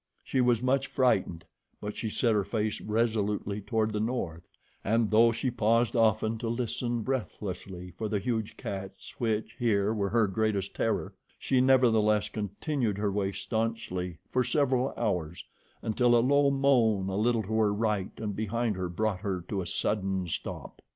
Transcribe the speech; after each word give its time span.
She 0.23 0.41
was 0.41 0.63
much 0.63 0.87
frightened, 0.87 1.45
but 1.79 1.95
she 1.95 2.09
set 2.09 2.33
her 2.33 2.43
face 2.43 2.81
resolutely 2.81 3.61
toward 3.61 3.93
the 3.93 3.99
north, 3.99 4.49
and 4.83 5.11
though 5.11 5.31
she 5.31 5.51
paused 5.51 5.95
often 5.95 6.39
to 6.39 6.49
listen, 6.49 7.03
breathlessly, 7.03 7.91
for 7.91 8.09
the 8.09 8.17
huge 8.17 8.57
cats 8.57 9.13
which, 9.19 9.53
here, 9.59 9.93
were 9.93 10.09
her 10.09 10.25
greatest 10.25 10.73
terror, 10.73 11.13
she 11.37 11.61
nevertheless 11.61 12.29
continued 12.29 12.97
her 12.97 13.11
way 13.11 13.31
staunchly 13.31 14.17
for 14.27 14.43
several 14.43 14.91
hours, 14.97 15.45
until 15.83 16.15
a 16.15 16.17
low 16.17 16.49
moan 16.49 17.07
a 17.07 17.15
little 17.15 17.43
to 17.43 17.53
her 17.59 17.71
right 17.71 18.09
and 18.17 18.35
behind 18.35 18.75
her 18.77 18.89
brought 18.89 19.19
her 19.19 19.45
to 19.49 19.61
a 19.61 19.67
sudden 19.67 20.25
stop. 20.27 20.81